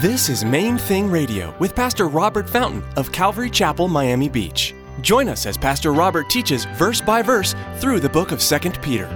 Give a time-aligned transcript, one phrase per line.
[0.00, 4.72] This is Main Thing Radio with Pastor Robert Fountain of Calvary Chapel, Miami Beach.
[5.00, 9.08] Join us as Pastor Robert teaches verse by verse through the book of 2 Peter.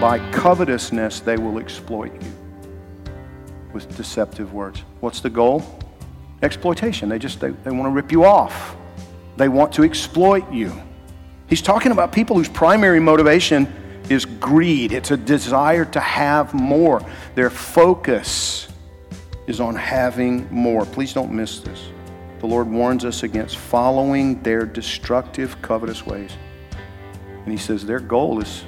[0.00, 2.32] By covetousness, they will exploit you
[3.72, 4.82] with deceptive words.
[5.00, 5.64] What's the goal?
[6.42, 7.08] Exploitation.
[7.08, 8.76] They just they, they want to rip you off.
[9.36, 10.72] They want to exploit you.
[11.46, 13.72] He's talking about people whose primary motivation
[14.10, 14.92] is greed.
[14.92, 17.02] It's a desire to have more.
[17.34, 18.68] Their focus
[19.46, 20.84] is on having more.
[20.84, 21.88] Please don't miss this.
[22.40, 26.32] The Lord warns us against following their destructive, covetous ways.
[27.44, 28.64] And he says their goal is,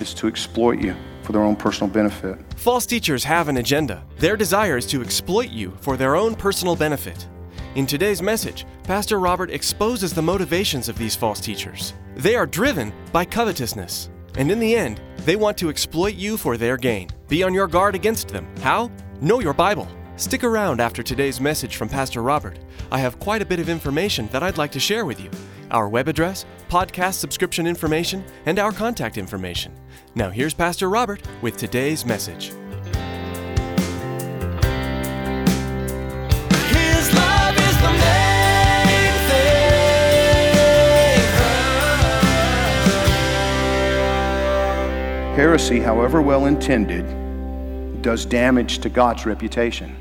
[0.00, 2.38] is to exploit you for their own personal benefit.
[2.56, 4.04] False teachers have an agenda.
[4.16, 7.26] Their desire is to exploit you for their own personal benefit.
[7.74, 11.92] In today's message, Pastor Robert exposes the motivations of these false teachers.
[12.16, 16.56] They are driven by covetousness, and in the end, they want to exploit you for
[16.56, 17.10] their gain.
[17.28, 18.48] Be on your guard against them.
[18.62, 18.90] How?
[19.20, 19.86] Know your Bible.
[20.16, 22.58] Stick around after today's message from Pastor Robert.
[22.90, 25.30] I have quite a bit of information that I'd like to share with you
[25.70, 29.72] our web address, podcast subscription information, and our contact information.
[30.14, 32.46] Now, here's Pastor Robert with today's message.
[36.70, 39.68] His love is the main thing.
[45.36, 47.04] Heresy, however well intended,
[48.02, 49.96] does damage to God's reputation.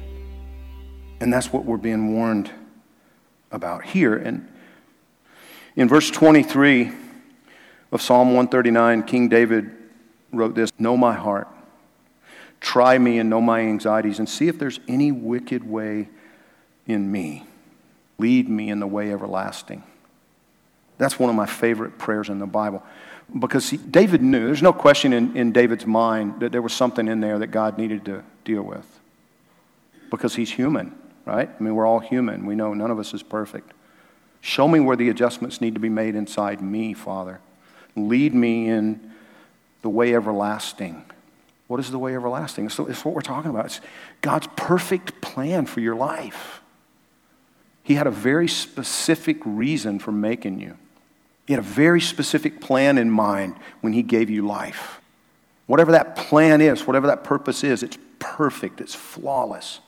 [1.20, 2.52] And that's what we're being warned
[3.52, 4.16] about here.
[4.16, 4.48] And
[5.78, 6.92] in verse 23
[7.92, 9.72] of Psalm 139, King David
[10.34, 11.48] wrote this Know my heart,
[12.60, 16.10] try me and know my anxieties, and see if there's any wicked way
[16.88, 17.46] in me.
[18.18, 19.84] Lead me in the way everlasting.
[20.98, 22.84] That's one of my favorite prayers in the Bible.
[23.38, 27.20] Because David knew, there's no question in, in David's mind that there was something in
[27.20, 29.00] there that God needed to deal with.
[30.10, 30.96] Because he's human,
[31.26, 31.48] right?
[31.48, 32.48] I mean, we're all human.
[32.48, 33.74] We know none of us is perfect.
[34.48, 37.42] Show me where the adjustments need to be made inside me, Father.
[37.98, 39.12] Lead me in
[39.82, 41.04] the way everlasting.
[41.68, 42.70] What is the way everlasting?
[42.70, 43.66] So it's what we're talking about.
[43.66, 43.82] It's
[44.22, 46.62] God's perfect plan for your life.
[47.84, 50.78] He had a very specific reason for making you.
[51.46, 55.02] He had a very specific plan in mind when He gave you life.
[55.66, 59.82] Whatever that plan is, whatever that purpose is, it's perfect, it's flawless.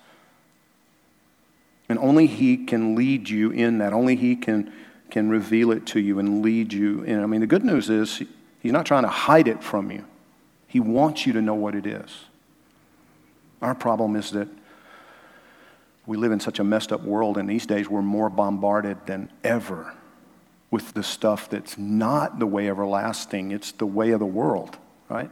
[1.89, 3.91] And only He can lead you in that.
[3.91, 4.72] Only He can,
[5.09, 7.22] can reveal it to you and lead you in.
[7.22, 8.23] I mean, the good news is
[8.61, 10.05] He's not trying to hide it from you,
[10.67, 12.25] He wants you to know what it is.
[13.61, 14.47] Our problem is that
[16.05, 19.29] we live in such a messed up world, and these days we're more bombarded than
[19.44, 19.94] ever
[20.71, 24.77] with the stuff that's not the way everlasting, it's the way of the world,
[25.09, 25.31] right?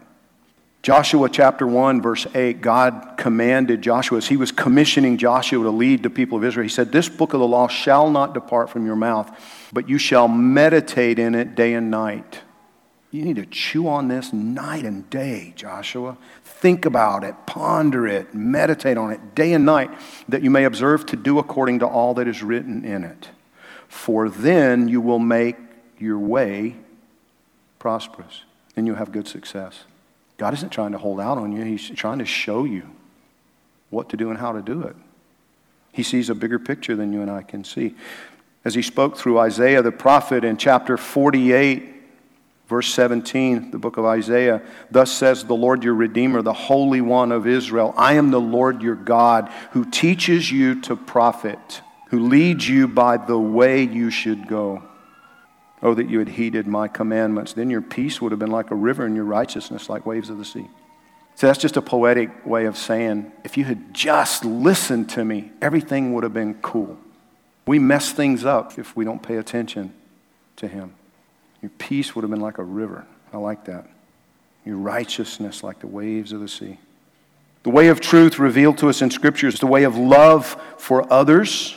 [0.83, 6.03] Joshua chapter 1, verse 8, God commanded Joshua, as he was commissioning Joshua to lead
[6.03, 8.85] the people of Israel, he said, This book of the law shall not depart from
[8.85, 9.29] your mouth,
[9.73, 12.41] but you shall meditate in it day and night.
[13.11, 16.17] You need to chew on this night and day, Joshua.
[16.43, 19.91] Think about it, ponder it, meditate on it day and night,
[20.29, 23.29] that you may observe to do according to all that is written in it.
[23.88, 25.55] For then you will make
[25.97, 26.75] your way
[27.79, 28.44] prosperous,
[28.75, 29.83] and you'll have good success.
[30.38, 32.90] God isn't trying to hold out on you, He's trying to show you
[33.90, 34.96] what to do and how to do it.
[35.92, 37.96] He sees a bigger picture than you and I can see.
[38.64, 41.96] As He spoke through Isaiah the prophet in chapter 48,
[42.68, 44.62] Verse 17, the book of Isaiah,
[44.92, 48.81] thus says the Lord your Redeemer, the Holy One of Israel I am the Lord
[48.81, 54.48] your God, who teaches you to profit, who leads you by the way you should
[54.48, 54.83] go.
[55.81, 57.53] Oh, that you had heeded my commandments.
[57.53, 60.38] Then your peace would have been like a river, and your righteousness like waves of
[60.38, 60.68] the sea.
[61.35, 65.51] So that's just a poetic way of saying, if you had just listened to me,
[65.62, 66.97] everything would have been cool.
[67.68, 69.94] We mess things up if we don't pay attention
[70.56, 70.95] to Him.
[71.62, 73.06] Your peace would have been like a river.
[73.31, 73.88] I like that.
[74.65, 76.80] Your righteousness like the waves of the sea.
[77.63, 81.12] The way of truth revealed to us in Scripture is the way of love for
[81.13, 81.75] others,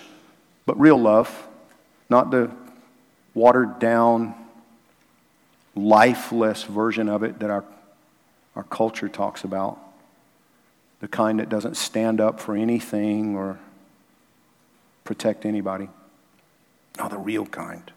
[0.65, 1.49] but real love,
[2.09, 2.51] not the
[3.35, 4.35] watered down
[5.75, 7.65] lifeless version of it that our,
[8.57, 9.79] our culture talks about.
[11.01, 13.59] The kind that doesn't stand up for anything or
[15.05, 15.89] protect anybody.
[16.99, 17.91] No, the real kind.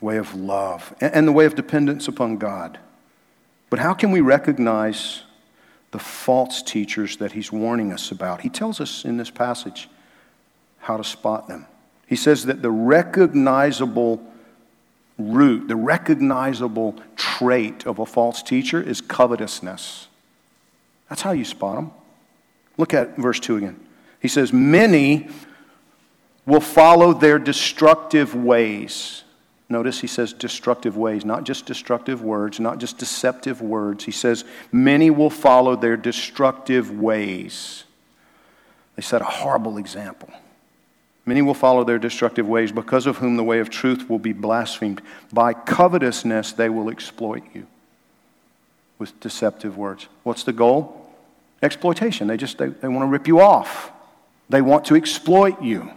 [0.00, 2.78] Way of love and, and the way of dependence upon God.
[3.70, 5.22] But how can we recognize
[5.92, 8.42] the false teachers that he's warning us about?
[8.42, 9.88] He tells us in this passage
[10.80, 11.66] how to spot them.
[12.06, 14.22] He says that the recognizable
[15.18, 20.08] root, the recognizable trait of a false teacher is covetousness.
[21.08, 21.90] That's how you spot them.
[22.78, 23.80] Look at verse 2 again.
[24.20, 25.28] He says, Many
[26.46, 29.24] will follow their destructive ways.
[29.68, 34.04] Notice he says destructive ways, not just destructive words, not just deceptive words.
[34.04, 37.84] He says, Many will follow their destructive ways.
[38.96, 40.30] They set a horrible example.
[41.24, 44.32] Many will follow their destructive ways, because of whom the way of truth will be
[44.32, 45.00] blasphemed.
[45.32, 47.66] By covetousness, they will exploit you
[48.98, 50.08] with deceptive words.
[50.24, 51.12] What's the goal?
[51.62, 52.26] Exploitation.
[52.26, 53.92] They just they, they want to rip you off.
[54.48, 55.90] They want to exploit you.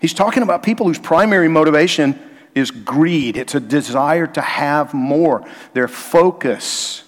[0.00, 2.18] He's talking about people whose primary motivation
[2.54, 3.36] is greed.
[3.36, 5.46] It's a desire to have more.
[5.74, 7.04] Their focus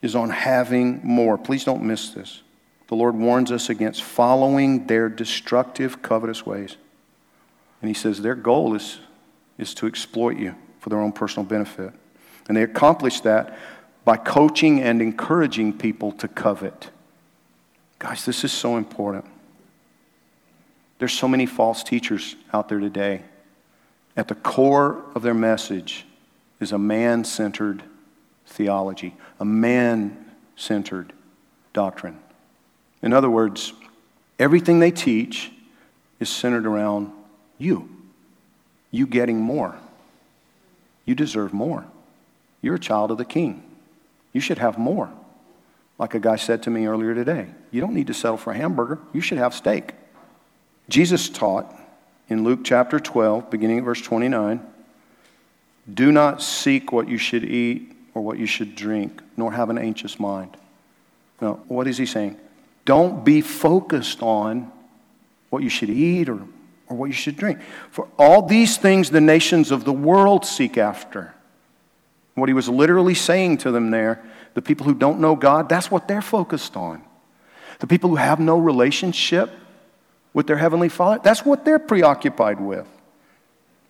[0.00, 1.36] is on having more.
[1.36, 2.42] Please don't miss this.
[2.88, 6.76] The Lord warns us against following their destructive, covetous ways.
[7.80, 8.98] And He says their goal is,
[9.58, 11.92] is to exploit you for their own personal benefit.
[12.48, 13.58] And they accomplish that
[14.04, 16.90] by coaching and encouraging people to covet.
[17.98, 19.26] Guys, this is so important.
[20.98, 23.22] There's so many false teachers out there today.
[24.16, 26.06] At the core of their message
[26.58, 27.82] is a man centered
[28.46, 31.12] theology, a man centered
[31.74, 32.18] doctrine.
[33.02, 33.72] In other words,
[34.38, 35.52] everything they teach
[36.20, 37.12] is centered around
[37.58, 37.88] you.
[38.90, 39.76] You getting more.
[41.04, 41.84] You deserve more.
[42.60, 43.62] You're a child of the king.
[44.32, 45.10] You should have more.
[45.98, 48.56] Like a guy said to me earlier today, you don't need to settle for a
[48.56, 48.98] hamburger.
[49.12, 49.94] You should have steak.
[50.88, 51.74] Jesus taught
[52.28, 54.60] in Luke chapter 12, beginning at verse 29
[55.92, 59.78] do not seek what you should eat or what you should drink, nor have an
[59.78, 60.56] anxious mind.
[61.40, 62.36] Now, what is he saying?
[62.88, 64.72] Don't be focused on
[65.50, 66.40] what you should eat or,
[66.86, 67.58] or what you should drink.
[67.90, 71.34] For all these things the nations of the world seek after.
[72.34, 74.24] What he was literally saying to them there,
[74.54, 77.02] the people who don't know God, that's what they're focused on.
[77.80, 79.50] The people who have no relationship
[80.32, 82.86] with their Heavenly Father, that's what they're preoccupied with.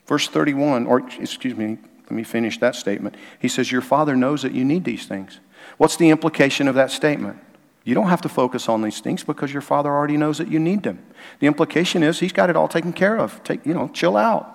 [0.09, 3.15] Verse 31, or excuse me, let me finish that statement.
[3.39, 5.39] He says, Your Father knows that you need these things.
[5.77, 7.39] What's the implication of that statement?
[7.85, 10.59] You don't have to focus on these things because your father already knows that you
[10.59, 11.05] need them.
[11.41, 13.43] The implication is he's got it all taken care of.
[13.45, 14.55] Take, you know, chill out.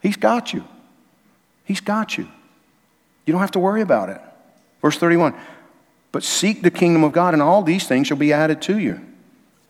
[0.00, 0.64] He's got you.
[1.64, 2.28] He's got you.
[3.26, 4.20] You don't have to worry about it.
[4.80, 5.34] Verse 31
[6.12, 9.00] But seek the kingdom of God, and all these things shall be added to you.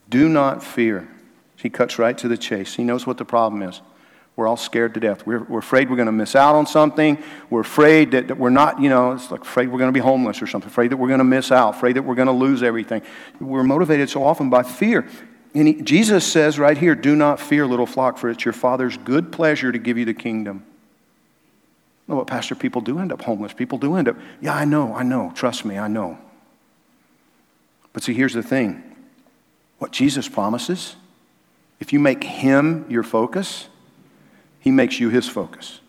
[0.08, 1.08] Do not fear.
[1.56, 2.74] He cuts right to the chase.
[2.74, 3.80] He knows what the problem is.
[4.36, 5.26] We're all scared to death.
[5.26, 7.22] We're, we're afraid we're going to miss out on something.
[7.50, 10.00] We're afraid that, that we're not, you know, it's like afraid we're going to be
[10.00, 10.68] homeless or something.
[10.68, 11.76] Afraid that we're going to miss out.
[11.76, 13.02] Afraid that we're going to lose everything.
[13.40, 15.06] We're motivated so often by fear.
[15.54, 18.96] And he, Jesus says right here, do not fear, little flock, for it's your Father's
[18.96, 20.64] good pleasure to give you the kingdom.
[22.08, 22.56] Know what, Pastor?
[22.56, 23.52] People do end up homeless.
[23.52, 25.32] People do end up, yeah, I know, I know.
[25.34, 26.18] Trust me, I know.
[27.92, 28.82] But see, here's the thing
[29.78, 30.96] what Jesus promises,
[31.78, 33.68] if you make Him your focus,
[34.64, 35.80] he makes you his focus.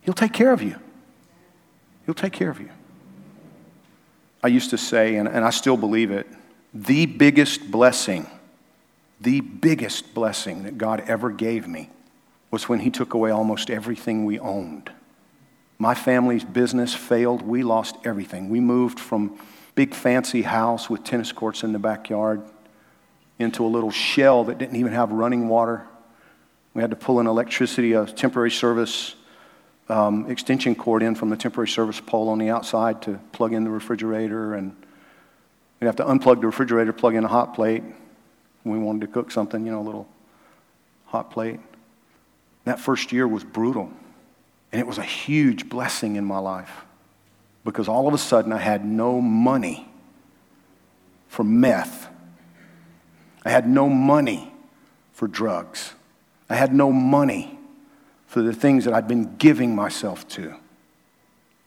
[0.00, 0.74] He'll take care of you.
[2.04, 2.70] He'll take care of you.
[4.42, 6.26] I used to say, and, and I still believe it,
[6.74, 8.26] the biggest blessing,
[9.20, 11.88] the biggest blessing that God ever gave me
[12.50, 14.90] was when He took away almost everything we owned.
[15.78, 17.42] My family's business failed.
[17.42, 18.50] We lost everything.
[18.50, 19.38] We moved from
[19.76, 22.42] big fancy house with tennis courts in the backyard
[23.38, 25.86] into a little shell that didn't even have running water.
[26.74, 29.14] We had to pull an electricity, a temporary service
[29.88, 33.64] um, extension cord in from the temporary service pole on the outside to plug in
[33.64, 34.54] the refrigerator.
[34.54, 34.76] And
[35.80, 37.82] we'd have to unplug the refrigerator, plug in a hot plate.
[38.64, 40.08] We wanted to cook something, you know, a little
[41.06, 41.58] hot plate.
[42.64, 43.90] That first year was brutal.
[44.70, 46.84] And it was a huge blessing in my life
[47.64, 49.88] because all of a sudden I had no money
[51.26, 52.08] for meth.
[53.44, 54.52] I had no money
[55.12, 55.94] for drugs.
[56.50, 57.56] I had no money
[58.26, 60.56] for the things that I'd been giving myself to.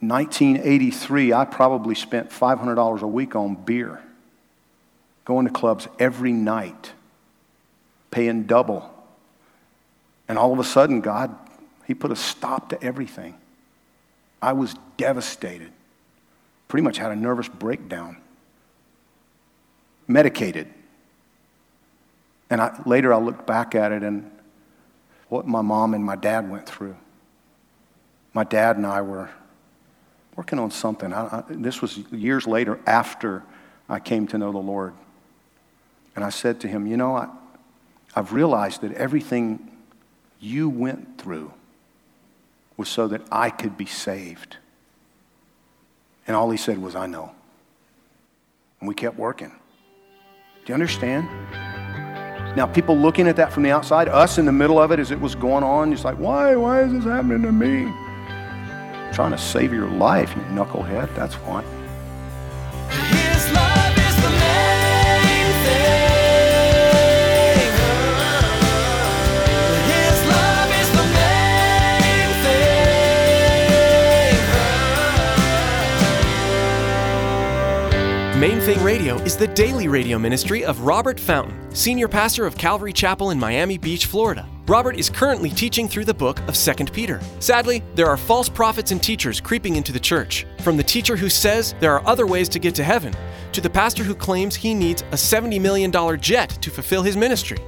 [0.01, 4.01] 1983, I probably spent $500 a week on beer,
[5.23, 6.91] going to clubs every night,
[8.11, 8.93] paying double.
[10.27, 11.33] And all of a sudden, God,
[11.87, 13.35] He put a stop to everything.
[14.41, 15.71] I was devastated.
[16.67, 18.17] Pretty much had a nervous breakdown.
[20.07, 20.67] Medicated.
[22.49, 24.29] And I, later I looked back at it and
[25.33, 26.95] what my mom and my dad went through.
[28.33, 29.31] My dad and I were
[30.35, 31.11] working on something.
[31.11, 33.41] I, I, this was years later after
[33.89, 34.93] I came to know the Lord.
[36.15, 37.29] And I said to him, You know, I,
[38.15, 39.71] I've realized that everything
[40.39, 41.51] you went through
[42.77, 44.57] was so that I could be saved.
[46.27, 47.31] And all he said was, I know.
[48.79, 49.49] And we kept working.
[49.49, 51.27] Do you understand?
[52.55, 55.09] Now, people looking at that from the outside, us in the middle of it as
[55.09, 56.55] it was going on, it's like, why?
[56.55, 57.85] Why is this happening to me?
[57.85, 61.15] I'm trying to save your life, you knucklehead.
[61.15, 61.63] That's why.
[78.43, 82.91] Main Thing Radio is the daily radio ministry of Robert Fountain, senior pastor of Calvary
[82.91, 84.45] Chapel in Miami Beach, Florida.
[84.67, 87.21] Robert is currently teaching through the book of 2 Peter.
[87.39, 90.45] Sadly, there are false prophets and teachers creeping into the church.
[90.59, 93.15] From the teacher who says there are other ways to get to heaven,
[93.53, 97.59] to the pastor who claims he needs a $70 million jet to fulfill his ministry.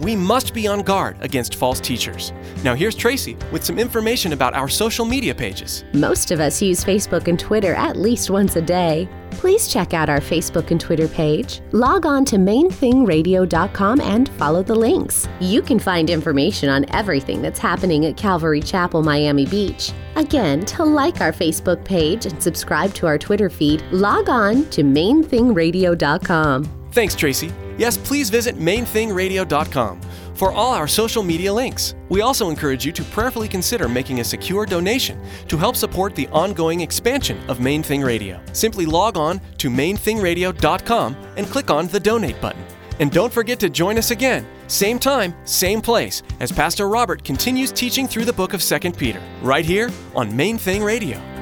[0.00, 2.32] We must be on guard against false teachers.
[2.64, 5.84] Now, here's Tracy with some information about our social media pages.
[5.94, 9.08] Most of us use Facebook and Twitter at least once a day.
[9.36, 11.60] Please check out our Facebook and Twitter page.
[11.72, 15.28] Log on to mainthingradio.com and follow the links.
[15.40, 19.92] You can find information on everything that's happening at Calvary Chapel, Miami Beach.
[20.16, 24.82] Again, to like our Facebook page and subscribe to our Twitter feed, log on to
[24.82, 26.64] mainthingradio.com.
[26.92, 27.52] Thanks, Tracy.
[27.76, 30.00] Yes, please visit mainthingradio.com
[30.34, 31.94] for all our social media links.
[32.08, 35.18] We also encourage you to prayerfully consider making a secure donation
[35.48, 38.40] to help support the ongoing expansion of Main Thing Radio.
[38.52, 42.64] Simply log on to mainthingradio.com and click on the donate button.
[43.00, 47.72] And don't forget to join us again, same time, same place, as Pastor Robert continues
[47.72, 51.35] teaching through the book of 2 Peter, right here on Main Thing Radio.